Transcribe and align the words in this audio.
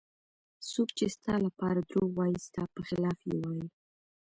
څوک 0.71 0.89
چې 0.97 1.05
ستا 1.15 1.33
لپاره 1.45 1.79
دروغ 1.81 2.09
وایي 2.15 2.39
ستا 2.47 2.63
په 2.75 2.81
خلاف 2.87 3.19
یې 3.29 3.35
وایي. 3.41 3.67